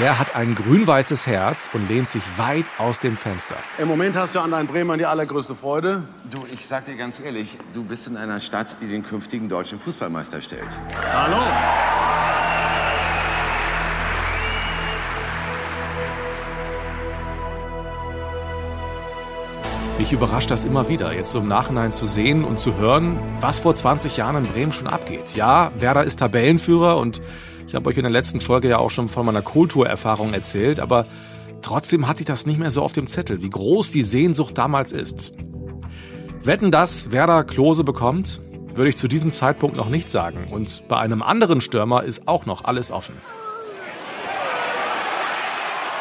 Der 0.00 0.16
hat 0.16 0.36
ein 0.36 0.54
grün-weißes 0.54 1.26
Herz 1.26 1.70
und 1.72 1.88
lehnt 1.88 2.08
sich 2.08 2.22
weit 2.36 2.66
aus 2.78 3.00
dem 3.00 3.16
Fenster. 3.16 3.56
Im 3.78 3.88
Moment 3.88 4.14
hast 4.14 4.32
du 4.32 4.38
an 4.38 4.52
deinen 4.52 4.68
Bremern 4.68 4.96
die 4.96 5.06
allergrößte 5.06 5.56
Freude. 5.56 6.04
Du, 6.30 6.46
ich 6.52 6.68
sag 6.68 6.84
dir 6.84 6.96
ganz 6.96 7.18
ehrlich, 7.18 7.58
du 7.74 7.82
bist 7.82 8.06
in 8.06 8.16
einer 8.16 8.38
Stadt, 8.38 8.80
die 8.80 8.86
den 8.86 9.02
künftigen 9.02 9.48
deutschen 9.48 9.80
Fußballmeister 9.80 10.40
stellt. 10.40 10.68
Hallo. 11.12 11.38
Mich 19.98 20.12
überrascht 20.12 20.52
das 20.52 20.64
immer 20.64 20.88
wieder, 20.88 21.12
jetzt 21.12 21.32
so 21.32 21.40
im 21.40 21.48
Nachhinein 21.48 21.90
zu 21.90 22.06
sehen 22.06 22.44
und 22.44 22.60
zu 22.60 22.76
hören, 22.76 23.18
was 23.40 23.58
vor 23.58 23.74
20 23.74 24.16
Jahren 24.16 24.44
in 24.44 24.52
Bremen 24.52 24.72
schon 24.72 24.86
abgeht. 24.86 25.34
Ja, 25.34 25.72
Werder 25.76 26.04
ist 26.04 26.20
Tabellenführer 26.20 26.98
und 26.98 27.20
ich 27.66 27.74
habe 27.74 27.90
euch 27.90 27.96
in 27.96 28.04
der 28.04 28.12
letzten 28.12 28.40
Folge 28.40 28.68
ja 28.68 28.78
auch 28.78 28.90
schon 28.90 29.08
von 29.08 29.26
meiner 29.26 29.42
Kulturerfahrung 29.42 30.32
erzählt, 30.32 30.78
aber 30.78 31.04
trotzdem 31.62 32.06
hatte 32.06 32.20
ich 32.20 32.26
das 32.26 32.46
nicht 32.46 32.60
mehr 32.60 32.70
so 32.70 32.82
auf 32.82 32.92
dem 32.92 33.08
Zettel, 33.08 33.42
wie 33.42 33.50
groß 33.50 33.90
die 33.90 34.02
Sehnsucht 34.02 34.56
damals 34.56 34.92
ist. 34.92 35.32
Wetten 36.44 36.70
das 36.70 37.10
Werder 37.10 37.42
Klose 37.42 37.82
bekommt, 37.82 38.40
würde 38.74 38.90
ich 38.90 38.96
zu 38.96 39.08
diesem 39.08 39.32
Zeitpunkt 39.32 39.76
noch 39.76 39.88
nicht 39.88 40.08
sagen. 40.08 40.46
Und 40.52 40.86
bei 40.86 40.96
einem 40.98 41.22
anderen 41.22 41.60
Stürmer 41.60 42.04
ist 42.04 42.28
auch 42.28 42.46
noch 42.46 42.64
alles 42.64 42.92
offen. 42.92 43.16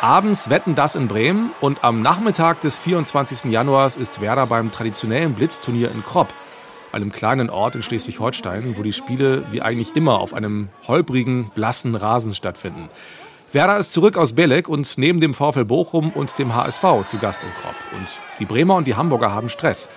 Abends 0.02 0.50
wetten 0.50 0.76
das 0.76 0.96
in 0.96 1.08
Bremen 1.08 1.52
und 1.60 1.84
am 1.84 2.02
Nachmittag 2.02 2.62
des 2.62 2.78
24. 2.78 3.52
Januars 3.52 3.96
ist 3.96 4.22
Werder 4.22 4.46
beim 4.46 4.72
traditionellen 4.72 5.34
Blitzturnier 5.34 5.92
in 5.92 6.04
Kropp 6.04 6.30
einem 6.92 7.12
kleinen 7.12 7.50
Ort 7.50 7.76
in 7.76 7.84
Schleswig-Holstein, 7.84 8.78
wo 8.78 8.84
die 8.84 8.94
Spiele 8.94 9.44
wie 9.52 9.62
eigentlich 9.62 9.96
immer 9.96 10.20
auf 10.20 10.34
einem 10.34 10.70
holprigen, 10.88 11.52
blassen 11.54 11.96
Rasen 11.96 12.34
stattfinden. 12.34 12.90
Werder 13.52 13.78
ist 13.78 13.94
zurück 13.94 14.18
aus 14.18 14.34
Belek 14.34 14.68
und 14.68 14.98
neben 14.98 15.22
dem 15.22 15.34
VfL 15.34 15.64
Bochum 15.66 16.12
und 16.12 16.38
dem 16.38 16.54
HSV 16.54 17.06
zu 17.06 17.18
Gast 17.18 17.44
in 17.44 17.50
Kropp. 17.62 17.76
Und 17.96 18.08
die 18.40 18.46
Bremer 18.46 18.76
und 18.76 18.88
die 18.88 18.96
Hamburger 18.96 19.34
haben 19.34 19.50
Stress. 19.50 19.90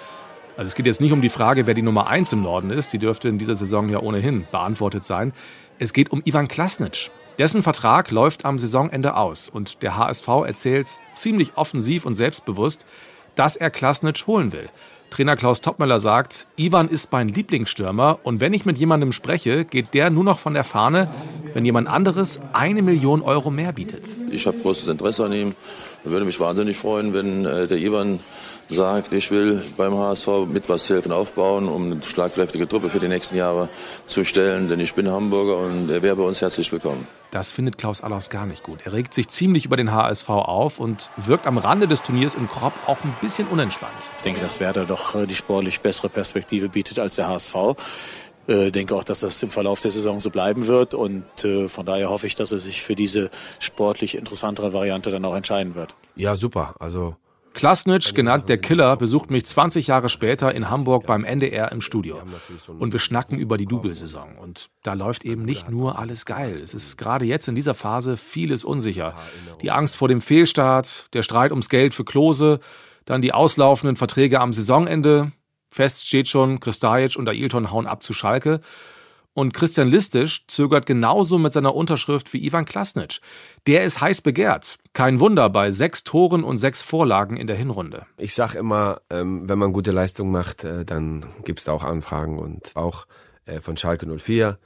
Also 0.56 0.68
es 0.68 0.74
geht 0.74 0.86
jetzt 0.86 1.00
nicht 1.00 1.12
um 1.12 1.22
die 1.22 1.30
Frage, 1.30 1.66
wer 1.66 1.74
die 1.74 1.82
Nummer 1.82 2.06
1 2.06 2.32
im 2.32 2.42
Norden 2.42 2.70
ist, 2.70 2.92
die 2.92 2.98
dürfte 2.98 3.28
in 3.28 3.38
dieser 3.38 3.54
Saison 3.54 3.88
ja 3.88 4.00
ohnehin 4.00 4.46
beantwortet 4.50 5.04
sein. 5.04 5.32
Es 5.78 5.92
geht 5.92 6.12
um 6.12 6.22
Ivan 6.24 6.48
Klasnic. 6.48 7.10
Dessen 7.40 7.62
Vertrag 7.62 8.10
läuft 8.10 8.44
am 8.44 8.58
Saisonende 8.58 9.16
aus 9.16 9.48
und 9.48 9.82
der 9.82 9.96
HSV 9.96 10.28
erzählt 10.46 10.90
ziemlich 11.14 11.56
offensiv 11.56 12.04
und 12.04 12.14
selbstbewusst, 12.14 12.84
dass 13.34 13.56
er 13.56 13.70
Klasnic 13.70 14.26
holen 14.26 14.52
will. 14.52 14.68
Trainer 15.08 15.36
Klaus 15.36 15.62
Toppmöller 15.62 16.00
sagt, 16.00 16.48
Ivan 16.56 16.90
ist 16.90 17.10
mein 17.12 17.28
Lieblingsstürmer 17.28 18.18
und 18.24 18.40
wenn 18.40 18.52
ich 18.52 18.66
mit 18.66 18.76
jemandem 18.76 19.12
spreche, 19.12 19.64
geht 19.64 19.94
der 19.94 20.10
nur 20.10 20.22
noch 20.22 20.38
von 20.38 20.52
der 20.52 20.64
Fahne, 20.64 21.08
wenn 21.52 21.64
jemand 21.64 21.88
anderes 21.88 22.40
eine 22.52 22.82
Million 22.82 23.22
Euro 23.22 23.50
mehr 23.50 23.72
bietet. 23.72 24.04
Ich 24.30 24.46
habe 24.46 24.58
großes 24.58 24.88
Interesse 24.88 25.24
an 25.24 25.32
ihm. 25.32 25.54
Ich 26.04 26.10
würde 26.10 26.24
mich 26.24 26.40
wahnsinnig 26.40 26.76
freuen, 26.76 27.12
wenn 27.12 27.44
äh, 27.44 27.66
der 27.66 27.78
Ivan 27.78 28.20
sagt, 28.70 29.12
ich 29.12 29.30
will 29.30 29.62
beim 29.76 29.94
HSV 29.94 30.46
mit 30.48 30.68
was 30.68 30.88
helfen 30.88 31.12
aufbauen, 31.12 31.68
um 31.68 31.92
eine 31.92 32.02
schlagkräftige 32.02 32.68
Truppe 32.68 32.90
für 32.90 32.98
die 32.98 33.08
nächsten 33.08 33.36
Jahre 33.36 33.68
zu 34.06 34.24
stellen. 34.24 34.68
Denn 34.68 34.80
ich 34.80 34.94
bin 34.94 35.10
Hamburger 35.10 35.58
und 35.58 35.90
er 35.90 36.02
wäre 36.02 36.16
bei 36.16 36.22
uns 36.22 36.40
herzlich 36.40 36.70
willkommen. 36.72 37.06
Das 37.30 37.52
findet 37.52 37.78
Klaus 37.78 38.00
Allofs 38.00 38.30
gar 38.30 38.46
nicht 38.46 38.62
gut. 38.64 38.80
Er 38.84 38.92
regt 38.92 39.14
sich 39.14 39.28
ziemlich 39.28 39.64
über 39.64 39.76
den 39.76 39.92
HSV 39.92 40.28
auf 40.28 40.80
und 40.80 41.10
wirkt 41.16 41.46
am 41.46 41.58
Rande 41.58 41.86
des 41.86 42.02
Turniers 42.02 42.34
in 42.34 42.48
Kropp 42.48 42.72
auch 42.86 42.98
ein 43.04 43.14
bisschen 43.20 43.46
unentspannt. 43.48 43.92
Ich 44.18 44.22
denke, 44.24 44.40
dass 44.40 44.58
Werder 44.58 44.84
doch 44.84 45.14
äh, 45.14 45.26
die 45.26 45.34
sportlich 45.36 45.80
bessere 45.80 46.08
Perspektive 46.08 46.68
bietet 46.68 46.98
als 46.98 47.16
der 47.16 47.28
HSV. 47.28 47.54
Ich 48.46 48.54
äh, 48.54 48.70
denke 48.70 48.94
auch, 48.94 49.04
dass 49.04 49.20
das 49.20 49.42
im 49.42 49.50
Verlauf 49.50 49.80
der 49.80 49.90
Saison 49.90 50.20
so 50.20 50.30
bleiben 50.30 50.66
wird 50.66 50.94
und 50.94 51.44
äh, 51.44 51.68
von 51.68 51.86
daher 51.86 52.10
hoffe 52.10 52.26
ich, 52.26 52.34
dass 52.34 52.52
er 52.52 52.58
sich 52.58 52.82
für 52.82 52.94
diese 52.94 53.30
sportlich 53.58 54.16
interessantere 54.16 54.72
Variante 54.72 55.10
dann 55.10 55.24
auch 55.24 55.34
entscheiden 55.34 55.74
wird. 55.74 55.94
Ja, 56.16 56.36
super. 56.36 56.74
Also 56.78 57.16
Klasnitsch, 57.52 58.14
genannt 58.14 58.48
der 58.48 58.58
Killer, 58.58 58.96
besucht 58.96 59.30
mich 59.30 59.44
20 59.44 59.88
Jahre 59.88 60.08
später 60.08 60.54
in 60.54 60.70
Hamburg 60.70 61.06
beim 61.06 61.24
NDR 61.24 61.72
im 61.72 61.80
Studio. 61.80 62.18
Und 62.78 62.92
wir 62.92 63.00
schnacken 63.00 63.38
über 63.38 63.56
die 63.56 63.66
Double-Saison. 63.66 64.36
Und 64.38 64.70
da 64.82 64.94
läuft 64.94 65.24
eben 65.24 65.44
nicht 65.44 65.68
nur 65.68 65.98
alles 65.98 66.26
geil. 66.26 66.60
Es 66.62 66.74
ist 66.74 66.96
gerade 66.96 67.24
jetzt 67.24 67.48
in 67.48 67.54
dieser 67.54 67.74
Phase 67.74 68.16
vieles 68.16 68.64
unsicher. 68.64 69.14
Die 69.62 69.70
Angst 69.70 69.96
vor 69.96 70.08
dem 70.08 70.20
Fehlstart, 70.20 71.08
der 71.12 71.22
Streit 71.22 71.50
ums 71.50 71.68
Geld 71.68 71.94
für 71.94 72.04
Klose, 72.04 72.60
dann 73.04 73.20
die 73.20 73.32
auslaufenden 73.32 73.96
Verträge 73.96 74.40
am 74.40 74.52
Saisonende. 74.52 75.32
Fest 75.70 76.06
steht 76.06 76.28
schon, 76.28 76.60
Kristajic 76.60 77.16
und 77.16 77.28
Ailton 77.28 77.70
hauen 77.70 77.86
ab 77.86 78.02
zu 78.02 78.12
Schalke. 78.12 78.60
Und 79.32 79.54
Christian 79.54 79.88
Listisch 79.88 80.44
zögert 80.48 80.86
genauso 80.86 81.38
mit 81.38 81.52
seiner 81.52 81.74
Unterschrift 81.74 82.32
wie 82.32 82.44
Ivan 82.44 82.64
Klasnitsch. 82.64 83.20
Der 83.66 83.84
ist 83.84 84.00
heiß 84.00 84.22
begehrt. 84.22 84.76
Kein 84.92 85.20
Wunder 85.20 85.48
bei 85.48 85.70
sechs 85.70 86.02
Toren 86.02 86.42
und 86.42 86.58
sechs 86.58 86.82
Vorlagen 86.82 87.36
in 87.36 87.46
der 87.46 87.54
Hinrunde. 87.54 88.06
Ich 88.18 88.34
sag 88.34 88.56
immer, 88.56 89.00
ähm, 89.08 89.48
wenn 89.48 89.58
man 89.58 89.72
gute 89.72 89.92
Leistung 89.92 90.32
macht, 90.32 90.64
äh, 90.64 90.84
dann 90.84 91.26
gibt's 91.44 91.64
da 91.64 91.72
auch 91.72 91.84
Anfragen 91.84 92.40
und 92.40 92.72
auch 92.74 93.06
äh, 93.46 93.60
von 93.60 93.76
Schalke 93.76 94.06
04. 94.06 94.58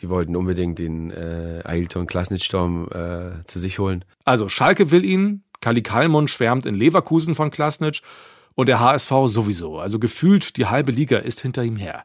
Die 0.00 0.08
wollten 0.08 0.36
unbedingt 0.36 0.78
den 0.78 1.10
äh, 1.10 1.62
Ailton 1.64 2.06
Klasnitsch-Sturm 2.06 2.88
äh, 2.92 3.46
zu 3.46 3.58
sich 3.58 3.80
holen. 3.80 4.04
Also 4.24 4.48
Schalke 4.48 4.92
will 4.92 5.04
ihn, 5.04 5.42
Kali 5.60 5.82
Kalmund 5.82 6.30
schwärmt 6.30 6.66
in 6.66 6.74
Leverkusen 6.76 7.34
von 7.34 7.50
Klasnitsch 7.50 8.02
und 8.54 8.66
der 8.66 8.80
HSV 8.80 9.10
sowieso. 9.26 9.78
Also 9.78 9.98
gefühlt 9.98 10.56
die 10.56 10.66
halbe 10.66 10.92
Liga 10.92 11.18
ist 11.18 11.40
hinter 11.40 11.64
ihm 11.64 11.76
her. 11.76 12.04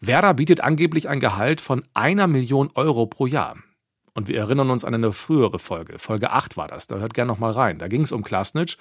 Werder 0.00 0.34
bietet 0.34 0.60
angeblich 0.60 1.08
ein 1.08 1.20
Gehalt 1.20 1.60
von 1.60 1.84
einer 1.94 2.26
Million 2.26 2.70
Euro 2.74 3.06
pro 3.06 3.26
Jahr. 3.26 3.56
Und 4.14 4.28
wir 4.28 4.38
erinnern 4.38 4.70
uns 4.70 4.84
an 4.84 4.94
eine 4.94 5.12
frühere 5.12 5.58
Folge. 5.58 5.98
Folge 5.98 6.30
8 6.30 6.56
war 6.56 6.68
das. 6.68 6.86
Da 6.86 6.96
hört 6.96 7.14
gerne 7.14 7.30
noch 7.30 7.38
mal 7.38 7.52
rein. 7.52 7.78
Da 7.78 7.88
ging 7.88 8.02
es 8.02 8.12
um 8.12 8.22
Klasnitsch. 8.22 8.76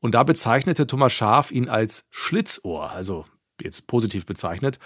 Und 0.00 0.14
da 0.14 0.22
bezeichnete 0.22 0.86
Thomas 0.86 1.12
Schaf 1.12 1.50
ihn 1.50 1.68
als 1.68 2.06
Schlitzohr, 2.10 2.90
also 2.90 3.26
jetzt 3.60 3.86
positiv 3.86 4.24
bezeichnet. 4.24 4.78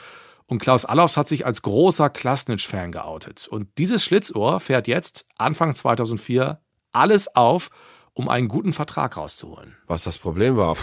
Und 0.47 0.59
Klaus 0.59 0.85
Allofs 0.85 1.17
hat 1.17 1.29
sich 1.29 1.47
als 1.47 1.63
großer 1.63 2.11
Klasnitsch-Fan 2.11 2.93
geoutet. 2.93 3.49
Und 3.49 3.69
dieses 3.79 4.05
Schlitzohr 4.05 4.61
fährt 4.61 4.89
jetzt, 4.89 5.25
Anfang 5.39 5.75
2004, 5.75 6.61
alles 6.93 7.35
auf, 7.35 7.71
um 8.13 8.29
einen 8.29 8.49
guten 8.49 8.73
Vertrag 8.73 9.17
rauszuholen. 9.17 9.77
Was 9.87 10.05
das 10.05 10.19
Problem 10.19 10.57
war, 10.57 10.77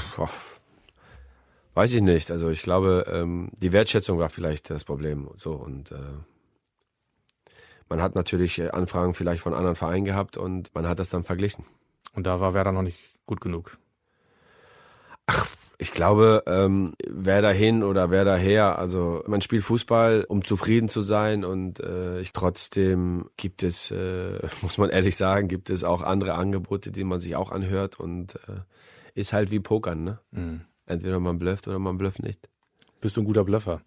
Weiß 1.74 1.94
ich 1.94 2.02
nicht. 2.02 2.32
Also 2.32 2.50
ich 2.50 2.62
glaube, 2.62 3.06
ähm, 3.08 3.50
die 3.58 3.72
Wertschätzung 3.72 4.20
war 4.20 4.30
vielleicht 4.30 4.70
das 4.70 4.84
Problem. 4.84 5.30
So 5.36 5.52
und 5.54 5.92
äh, 5.92 5.96
man 7.88 8.02
hat 8.02 8.16
natürlich 8.16 8.60
äh, 8.60 8.70
Anfragen 8.70 9.14
vielleicht 9.14 9.42
von 9.42 9.54
anderen 9.54 9.76
Vereinen 9.76 10.06
gehabt 10.06 10.38
und 10.38 10.74
man 10.76 10.88
hat 10.88 11.00
das 11.00 11.10
dann 11.10 11.24
verglichen. 11.24 11.66
Und 12.14 12.28
da 12.28 12.40
war 12.40 12.54
Werder 12.54 12.72
noch 12.72 12.82
nicht 12.82 13.00
gut 13.26 13.42
genug. 13.42 13.78
Ach, 15.28 15.48
ich 15.78 15.94
glaube, 15.94 16.44
ähm, 16.46 16.94
wer 17.08 17.42
dahin 17.42 17.84
oder 17.84 18.12
wer 18.12 18.24
daher, 18.26 18.78
also 18.78 19.24
man 19.26 19.42
spielt 19.42 19.64
Fußball, 19.64 20.26
um 20.28 20.44
zufrieden 20.44 20.90
zu 20.90 21.02
sein 21.02 21.44
und 21.44 21.80
äh, 21.80 22.20
ich, 22.20 22.34
trotzdem 22.34 23.30
gibt 23.36 23.64
es, 23.64 23.92
äh, 23.92 24.40
muss 24.62 24.78
man 24.78 24.90
ehrlich 24.90 25.16
sagen, 25.16 25.48
gibt 25.48 25.70
es 25.70 25.84
auch 25.84 26.02
andere 26.02 26.36
Angebote, 26.36 26.92
die 26.92 27.04
man 27.04 27.20
sich 27.20 27.36
auch 27.36 27.52
anhört 27.52 28.00
und 28.00 28.36
äh, 28.48 28.62
ist 29.16 29.34
halt 29.34 29.52
wie 29.52 29.60
Pokern, 29.60 30.04
ne? 30.04 30.20
Mhm. 30.32 30.62
Entweder 30.92 31.22
man 31.22 31.40
blufft 31.40 31.70
oder 31.70 31.80
man 31.80 31.98
blufft 31.98 32.22
nicht. 32.22 32.50
Bist 33.00 33.16
du 33.16 33.22
ein 33.22 33.26
guter 33.26 33.46
Bluffer? 33.46 33.82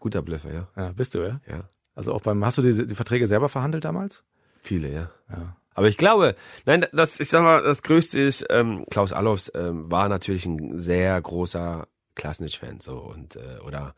Guter 0.00 0.22
Bluffer, 0.22 0.50
ja. 0.50 0.68
Ja, 0.76 0.92
bist 0.92 1.14
du, 1.14 1.18
ja? 1.18 1.40
Ja. 1.46 1.68
Also 1.94 2.14
auch 2.14 2.22
beim, 2.22 2.42
hast 2.42 2.56
du 2.56 2.62
die, 2.62 2.86
die 2.86 2.94
Verträge 2.94 3.26
selber 3.26 3.50
verhandelt 3.50 3.84
damals? 3.84 4.24
Viele, 4.58 4.90
ja. 4.90 5.10
ja. 5.30 5.56
Aber 5.74 5.88
ich 5.88 5.98
glaube, 5.98 6.34
nein, 6.64 6.86
das, 6.92 7.20
ich 7.20 7.28
sag 7.28 7.42
mal, 7.42 7.62
das 7.62 7.82
Größte 7.82 8.18
ist, 8.18 8.46
ähm, 8.48 8.86
Klaus 8.90 9.12
Allofs 9.12 9.52
ähm, 9.54 9.90
war 9.90 10.08
natürlich 10.08 10.46
ein 10.46 10.78
sehr 10.78 11.20
großer 11.20 11.86
Klasnitsch-Fan, 12.14 12.80
so, 12.80 12.98
und, 12.98 13.36
äh, 13.36 13.58
oder 13.66 13.94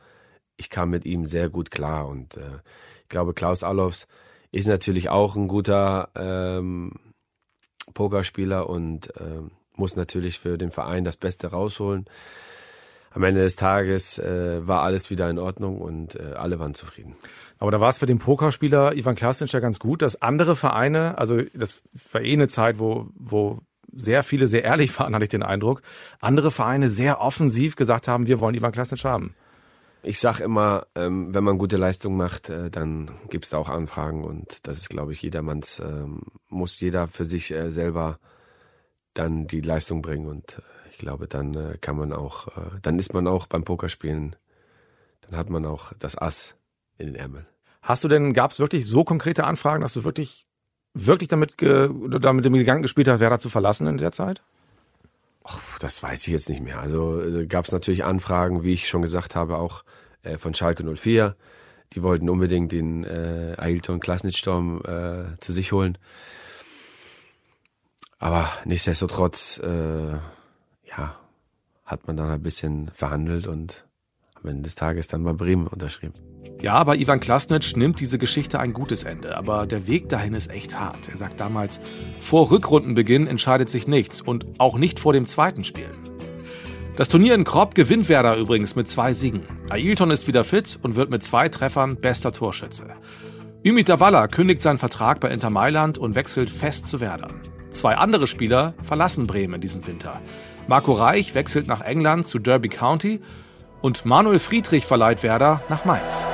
ich 0.56 0.70
kam 0.70 0.90
mit 0.90 1.04
ihm 1.04 1.26
sehr 1.26 1.48
gut 1.50 1.70
klar 1.70 2.08
und 2.08 2.36
äh, 2.36 2.58
ich 3.02 3.08
glaube, 3.10 3.32
Klaus 3.32 3.62
Allofs 3.62 4.08
ist 4.50 4.66
natürlich 4.66 5.08
auch 5.08 5.36
ein 5.36 5.46
guter 5.46 6.08
ähm, 6.16 6.92
Pokerspieler 7.92 8.68
und 8.68 9.12
ähm, 9.20 9.52
muss 9.76 9.97
natürlich 9.97 10.38
für 10.38 10.59
den 10.59 10.71
Verein 10.71 11.04
das 11.04 11.16
Beste 11.16 11.49
rausholen. 11.49 12.07
Am 13.11 13.23
Ende 13.23 13.43
des 13.43 13.54
Tages 13.54 14.19
äh, 14.19 14.66
war 14.66 14.83
alles 14.83 15.09
wieder 15.09 15.31
in 15.31 15.38
Ordnung 15.38 15.81
und 15.81 16.16
äh, 16.16 16.33
alle 16.35 16.59
waren 16.59 16.75
zufrieden. 16.75 17.14
Aber 17.59 17.71
da 17.71 17.78
war 17.78 17.88
es 17.88 17.99
für 17.99 18.07
den 18.07 18.19
Pokerspieler 18.19 18.97
Ivan 18.97 19.14
Klasnic 19.14 19.52
ja 19.52 19.61
ganz 19.61 19.78
gut, 19.78 20.02
dass 20.02 20.21
andere 20.21 20.57
Vereine, 20.57 21.16
also 21.16 21.40
das 21.54 21.81
war 22.11 22.23
eh 22.23 22.33
eine 22.33 22.49
Zeit, 22.49 22.81
wo, 22.81 23.07
wo 23.14 23.61
sehr 23.97 24.25
viele 24.25 24.49
sehr 24.49 24.64
ehrlich 24.64 24.99
waren, 24.99 25.14
hatte 25.14 25.23
ich 25.23 25.28
den 25.28 25.45
Eindruck, 25.45 25.83
andere 26.21 26.50
Vereine 26.50 26.88
sehr 26.88 27.21
offensiv 27.21 27.76
gesagt 27.76 28.09
haben, 28.09 28.26
wir 28.26 28.40
wollen 28.40 28.57
Ivan 28.57 28.73
Klasnic 28.73 29.04
haben. 29.04 29.35
Ich 30.02 30.19
sag 30.19 30.40
immer, 30.40 30.87
ähm, 30.95 31.33
wenn 31.33 31.45
man 31.45 31.57
gute 31.57 31.76
Leistung 31.76 32.16
macht, 32.16 32.50
äh, 32.50 32.69
dann 32.69 33.11
gibt's 33.31 33.50
da 33.50 33.59
auch 33.59 33.71
Anfragen 33.71 34.25
und 34.25 34.66
das 34.66 34.78
ist, 34.78 34.90
glaube 34.90 35.12
ich, 35.12 35.23
jedermanns, 35.23 35.78
ähm, 35.78 36.23
muss 36.49 36.81
jeder 36.81 37.07
für 37.07 37.25
sich 37.25 37.54
äh, 37.54 37.71
selber 37.71 38.19
dann 39.14 39.47
die 39.47 39.61
Leistung 39.61 40.02
bringen 40.02 40.26
und 40.26 40.59
äh, 40.59 40.90
ich 40.90 40.99
glaube, 40.99 41.26
dann 41.26 41.54
äh, 41.54 41.78
kann 41.80 41.97
man 41.97 42.12
auch, 42.12 42.49
äh, 42.49 42.78
dann 42.83 42.99
ist 42.99 43.14
man 43.14 43.26
auch 43.26 43.47
beim 43.47 43.64
Pokerspielen, 43.64 44.37
dann 45.23 45.37
hat 45.37 45.50
man 45.50 45.64
auch 45.64 45.92
das 45.99 46.16
Ass 46.16 46.54
in 46.99 47.06
den 47.06 47.16
Ärmeln. 47.16 47.47
Hast 47.83 48.04
du 48.04 48.09
denn, 48.09 48.33
gab 48.33 48.50
es 48.50 48.61
wirklich 48.61 48.87
so 48.87 49.04
konkrete 49.04 49.44
Anfragen, 49.44 49.83
dass 49.83 49.94
du 49.94 50.04
wirklich, 50.04 50.47
wirklich 50.94 51.28
damit, 51.28 51.59
ge, 51.59 51.90
damit 52.21 52.44
dem 52.44 52.52
Gedanken 52.54 52.83
gespielt 52.83 53.09
hast, 53.09 53.21
Werder 53.21 53.38
zu 53.38 53.50
verlassen 53.50 53.87
in 53.87 53.99
der 53.99 54.12
Zeit? 54.12 54.42
Och, 55.44 55.61
das 55.80 56.02
weiß 56.02 56.23
ich 56.23 56.33
jetzt 56.33 56.49
nicht 56.49 56.62
mehr. 56.62 56.80
Also 56.80 57.23
gab 57.49 57.66
es 57.66 57.73
natürlich 57.73 58.04
Anfragen, 58.04 58.62
wie 58.62 58.73
ich 58.73 58.88
schon 58.88 59.02
gesagt 59.02 59.37
habe, 59.37 59.56
auch 59.59 59.85
äh, 60.23 60.38
von 60.38 60.54
Schalke 60.54 60.83
04. 60.83 61.37
Die 61.92 62.02
wollten 62.02 62.30
unbedingt 62.30 62.73
den 62.73 63.04
äh, 63.04 63.54
Ailton 63.59 64.00
Klasnitstorm 64.00 64.80
äh, 64.85 65.38
zu 65.40 65.52
sich 65.52 65.73
holen. 65.73 65.99
Aber 68.25 68.49
nichtsdestotrotz, 68.64 69.61
äh, 69.62 70.12
ja, 70.88 71.14
hat 71.85 72.07
man 72.07 72.16
dann 72.16 72.31
ein 72.31 72.40
bisschen 72.40 72.90
verhandelt 72.95 73.47
und 73.47 73.85
am 74.43 74.49
Ende 74.49 74.62
des 74.62 74.76
Tages 74.76 75.09
dann 75.09 75.25
bei 75.25 75.35
Bremen 75.35 75.66
unterschrieben. 75.66 76.14
Ja, 76.62 76.83
bei 76.85 76.97
Ivan 76.97 77.21
Klasnitsch 77.21 77.76
nimmt 77.76 78.00
diese 78.00 78.16
Geschichte 78.16 78.61
ein 78.61 78.73
gutes 78.73 79.04
Ende, 79.04 79.37
aber 79.37 79.66
der 79.66 79.87
Weg 79.87 80.09
dahin 80.09 80.33
ist 80.33 80.50
echt 80.50 80.81
hart. 80.81 81.11
Er 81.11 81.19
sagt 81.19 81.38
damals, 81.38 81.83
vor 82.19 82.50
Rückrundenbeginn 82.50 83.26
entscheidet 83.26 83.69
sich 83.69 83.87
nichts 83.87 84.23
und 84.23 84.47
auch 84.59 84.78
nicht 84.78 85.00
vor 85.00 85.12
dem 85.12 85.26
zweiten 85.26 85.62
Spiel. 85.62 85.90
Das 86.97 87.11
Turnier 87.11 87.35
in 87.35 87.45
Kropp 87.45 87.75
gewinnt 87.75 88.09
Werder 88.09 88.37
übrigens 88.37 88.75
mit 88.75 88.88
zwei 88.88 89.12
Siegen. 89.12 89.43
Ailton 89.69 90.11
ist 90.11 90.26
wieder 90.28 90.45
fit 90.45 90.78
und 90.81 90.97
wird 90.97 91.11
mit 91.11 91.23
zwei 91.23 91.50
Treffern 91.50 91.97
bester 91.97 92.33
Torschütze. 92.33 92.87
Ümit 93.66 93.90
Davala 93.90 94.28
kündigt 94.28 94.62
seinen 94.62 94.78
Vertrag 94.78 95.21
bei 95.21 95.28
Inter 95.28 95.50
Mailand 95.50 95.99
und 95.99 96.14
wechselt 96.14 96.49
fest 96.49 96.87
zu 96.87 97.00
Werder. 97.00 97.28
Zwei 97.75 97.97
andere 97.97 98.28
Spieler 98.28 98.75
verlassen 98.83 99.26
Bremen 99.26 99.54
in 99.54 99.61
diesem 99.61 99.85
Winter. 99.87 100.21
Marco 100.69 100.93
Reich 100.93 101.35
wechselt 101.35 101.66
nach 101.66 101.81
England 101.81 102.26
zu 102.26 102.38
Derby 102.38 102.69
County 102.69 103.21
und 103.83 104.07
Manuel 104.07 104.38
Friedrich 104.38 104.87
verleiht 104.87 105.25
Werder 105.25 105.61
nach 105.69 105.85
Mainz. 105.85 106.28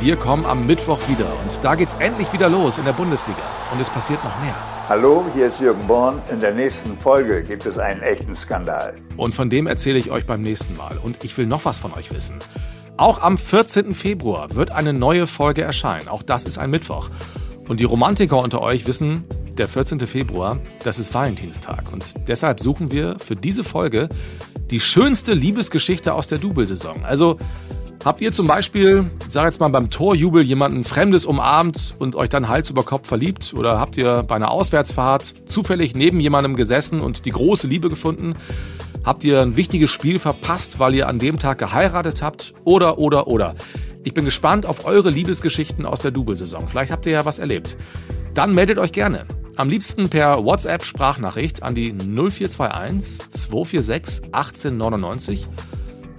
Wir 0.00 0.16
kommen 0.16 0.44
am 0.44 0.66
Mittwoch 0.66 0.98
wieder 1.08 1.32
und 1.42 1.62
da 1.62 1.76
geht's 1.76 1.94
endlich 1.94 2.32
wieder 2.32 2.48
los 2.48 2.78
in 2.78 2.84
der 2.84 2.94
Bundesliga 2.94 3.42
und 3.72 3.80
es 3.80 3.90
passiert 3.90 4.24
noch 4.24 4.38
mehr. 4.40 4.56
Hallo, 4.88 5.24
hier 5.32 5.46
ist 5.46 5.60
Jürgen 5.60 5.86
Born. 5.86 6.20
In 6.30 6.40
der 6.40 6.52
nächsten 6.52 6.98
Folge 6.98 7.44
gibt 7.44 7.64
es 7.64 7.78
einen 7.78 8.02
echten 8.02 8.34
Skandal. 8.34 8.96
Und 9.16 9.36
von 9.36 9.50
dem 9.50 9.68
erzähle 9.68 9.98
ich 9.98 10.10
euch 10.10 10.26
beim 10.26 10.42
nächsten 10.42 10.76
Mal 10.76 10.98
und 10.98 11.22
ich 11.22 11.38
will 11.38 11.46
noch 11.46 11.64
was 11.64 11.78
von 11.78 11.92
euch 11.94 12.12
wissen. 12.12 12.38
Auch 13.00 13.22
am 13.22 13.38
14. 13.38 13.94
Februar 13.94 14.54
wird 14.54 14.72
eine 14.72 14.92
neue 14.92 15.26
Folge 15.26 15.62
erscheinen. 15.62 16.08
Auch 16.08 16.22
das 16.22 16.44
ist 16.44 16.58
ein 16.58 16.68
Mittwoch. 16.68 17.08
Und 17.66 17.80
die 17.80 17.84
Romantiker 17.84 18.36
unter 18.36 18.60
euch 18.60 18.86
wissen, 18.86 19.24
der 19.56 19.68
14. 19.68 20.00
Februar, 20.00 20.58
das 20.84 20.98
ist 20.98 21.14
Valentinstag. 21.14 21.90
Und 21.94 22.12
deshalb 22.28 22.60
suchen 22.60 22.92
wir 22.92 23.18
für 23.18 23.36
diese 23.36 23.64
Folge 23.64 24.10
die 24.70 24.80
schönste 24.80 25.32
Liebesgeschichte 25.32 26.12
aus 26.12 26.28
der 26.28 26.36
Double-Saison. 26.36 27.02
Also 27.02 27.38
Habt 28.02 28.22
ihr 28.22 28.32
zum 28.32 28.46
Beispiel, 28.46 29.10
sag 29.28 29.44
jetzt 29.44 29.60
mal 29.60 29.68
beim 29.68 29.90
Torjubel, 29.90 30.42
jemanden 30.42 30.84
Fremdes 30.84 31.26
umarmt 31.26 31.96
und 31.98 32.16
euch 32.16 32.30
dann 32.30 32.48
Hals 32.48 32.70
über 32.70 32.82
Kopf 32.82 33.06
verliebt? 33.06 33.52
Oder 33.52 33.78
habt 33.78 33.98
ihr 33.98 34.22
bei 34.22 34.36
einer 34.36 34.50
Auswärtsfahrt 34.50 35.34
zufällig 35.44 35.94
neben 35.94 36.18
jemandem 36.18 36.56
gesessen 36.56 37.02
und 37.02 37.26
die 37.26 37.30
große 37.30 37.66
Liebe 37.66 37.90
gefunden? 37.90 38.36
Habt 39.04 39.24
ihr 39.24 39.40
ein 39.40 39.56
wichtiges 39.56 39.90
Spiel 39.90 40.18
verpasst, 40.18 40.78
weil 40.78 40.94
ihr 40.94 41.08
an 41.08 41.18
dem 41.18 41.38
Tag 41.38 41.58
geheiratet 41.58 42.22
habt? 42.22 42.54
Oder, 42.64 42.98
oder, 42.98 43.28
oder. 43.28 43.54
Ich 44.04 44.14
bin 44.14 44.24
gespannt 44.24 44.64
auf 44.66 44.86
eure 44.86 45.10
Liebesgeschichten 45.10 45.86
aus 45.86 46.00
der 46.00 46.10
Double-Saison. 46.10 46.68
Vielleicht 46.68 46.92
habt 46.92 47.06
ihr 47.06 47.12
ja 47.12 47.24
was 47.24 47.38
erlebt. 47.38 47.76
Dann 48.34 48.54
meldet 48.54 48.78
euch 48.78 48.92
gerne. 48.92 49.24
Am 49.56 49.68
liebsten 49.68 50.08
per 50.08 50.44
WhatsApp-Sprachnachricht 50.44 51.62
an 51.62 51.74
die 51.74 51.92
0421 51.92 53.30
246 53.30 54.24
1899 54.32 55.48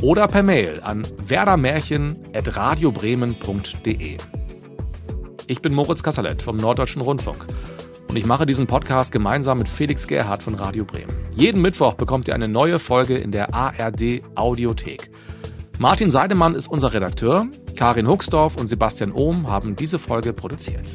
oder 0.01 0.27
per 0.27 0.43
Mail 0.43 0.81
an 0.83 1.07
werdermärchen.radiobremen.de. 1.25 4.17
Ich 5.47 5.61
bin 5.61 5.73
Moritz 5.73 6.03
Kasserlet 6.03 6.41
vom 6.41 6.57
Norddeutschen 6.57 7.01
Rundfunk 7.01 7.45
und 8.11 8.17
ich 8.17 8.25
mache 8.25 8.45
diesen 8.45 8.67
Podcast 8.67 9.13
gemeinsam 9.13 9.59
mit 9.59 9.69
Felix 9.69 10.05
Gerhardt 10.05 10.43
von 10.43 10.55
Radio 10.55 10.83
Bremen. 10.83 11.15
Jeden 11.33 11.61
Mittwoch 11.61 11.93
bekommt 11.93 12.27
ihr 12.27 12.35
eine 12.35 12.49
neue 12.49 12.77
Folge 12.77 13.15
in 13.15 13.31
der 13.31 13.53
ARD 13.53 14.21
Audiothek. 14.35 15.09
Martin 15.79 16.11
Seidemann 16.11 16.53
ist 16.53 16.67
unser 16.67 16.93
Redakteur, 16.93 17.47
Karin 17.77 18.09
Huxdorf 18.09 18.57
und 18.57 18.67
Sebastian 18.67 19.13
Ohm 19.13 19.47
haben 19.47 19.77
diese 19.77 19.97
Folge 19.97 20.33
produziert. 20.33 20.93